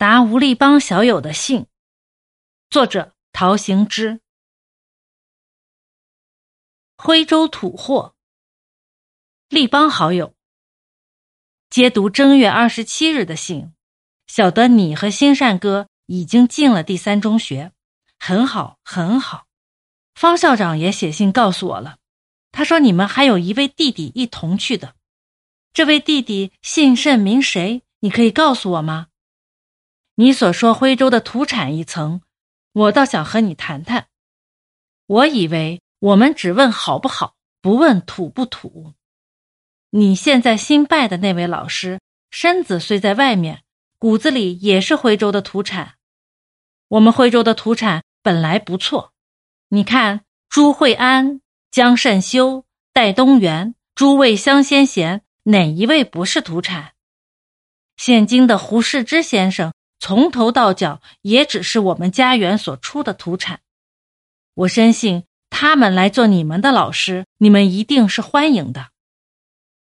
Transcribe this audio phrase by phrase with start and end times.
[0.00, 1.66] 答吴立邦小友的信，
[2.70, 4.22] 作者陶行知。
[6.96, 8.14] 徽州土货，
[9.50, 10.34] 立邦好友。
[11.68, 13.74] 接读正月二十七日的信，
[14.26, 17.72] 晓得你和新善哥已经进了第三中学，
[18.18, 19.48] 很好很好。
[20.14, 21.98] 方校长也写信告诉我了，
[22.52, 24.94] 他说你们还有一位弟弟一同去的，
[25.74, 27.82] 这位弟弟姓甚名谁？
[27.98, 29.08] 你可以告诉我吗？
[30.20, 32.20] 你所说徽州的土产一层，
[32.72, 34.08] 我倒想和你谈谈。
[35.06, 38.92] 我以为我们只问好不好，不问土不土。
[39.88, 43.62] 你现在新拜的那位老师，身子虽在外面，
[43.98, 45.94] 骨子里也是徽州的土产。
[46.88, 49.14] 我们徽州的土产本来不错，
[49.70, 51.40] 你看朱惠安、
[51.70, 56.92] 江慎修、戴东元、诸位香先贤，哪一位不是土产？
[57.96, 59.72] 现今的胡适之先生。
[60.00, 63.60] 从头到脚也只是我们家园所出的土产，
[64.54, 68.88] 我深信他们来做你们的老师，你们一定是欢迎的。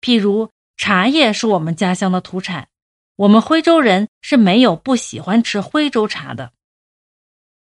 [0.00, 2.68] 譬如茶叶是我们家乡的土产，
[3.16, 6.52] 我们徽州人是没有不喜欢吃徽州茶的。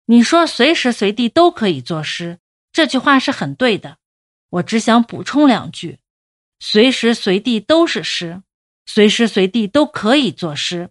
[0.07, 2.39] 你说随时随地都可以作诗，
[2.73, 3.99] 这句话是很对的。
[4.49, 5.99] 我只想补充两句：
[6.59, 8.43] 随时随地都是诗，
[8.87, 10.91] 随时随地都可以作诗。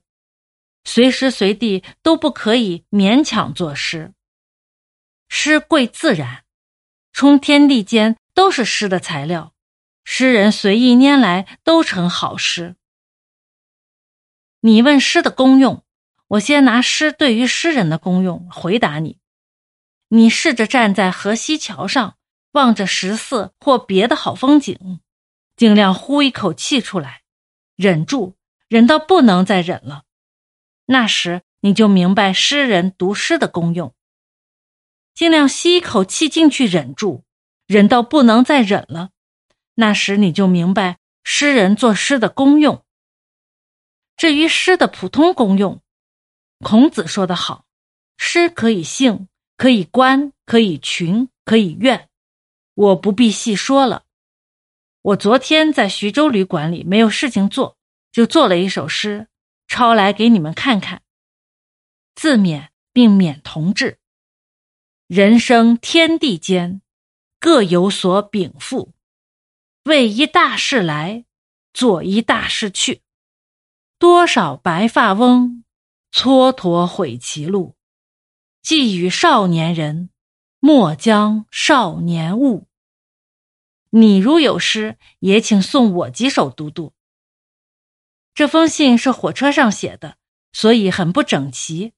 [0.84, 4.14] 随时随地都不可以勉强作诗。
[5.30, 6.44] 诗贵自然，
[7.12, 9.54] 冲天地间都是诗的材料，
[10.04, 12.76] 诗人随意拈来都成好诗。
[14.62, 15.84] 你问诗的功用，
[16.28, 19.20] 我先拿诗对于诗人的功用回答你。
[20.10, 22.18] 你试着站在河西桥上，
[22.52, 25.00] 望着十四或别的好风景，
[25.56, 27.24] 尽量呼一口气出来，
[27.76, 28.36] 忍住，
[28.68, 30.04] 忍到不能再忍了。
[30.86, 33.94] 那时你就明白诗人读诗的功用。
[35.14, 37.24] 尽量吸一口气进去，忍住，
[37.68, 39.12] 忍到不能再忍了。
[39.76, 42.84] 那时你就明白诗人作诗的功用。
[44.18, 45.82] 至于诗的普通功用，
[46.60, 47.66] 孔子说得好
[48.18, 49.28] ：“诗可以兴，
[49.58, 52.10] 可以观，可以群，可以怨。”
[52.76, 54.04] 我不必细说了。
[55.02, 57.78] 我昨天在徐州旅馆里没有事情做，
[58.12, 59.28] 就做了一首诗。
[59.74, 61.02] 抄来给你们看看。
[62.14, 63.98] 自勉并勉同志。
[65.08, 66.84] 人生天地间，
[67.40, 68.94] 各有所禀赋。
[69.86, 71.26] 为一大事来，
[71.74, 73.02] 做一大事去。
[73.98, 75.64] 多少白发翁，
[76.12, 77.76] 蹉跎悔其路。
[78.62, 80.12] 寄与少年人，
[80.60, 82.68] 莫将少年误。
[83.90, 86.93] 你如有诗，也请送我几首读读。
[88.34, 90.18] 这封信是火车上写的，
[90.52, 91.94] 所以很不整齐，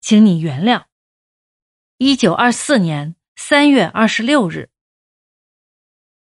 [0.00, 0.84] 请你原谅。
[1.96, 4.70] 一九二四年三月二十六日。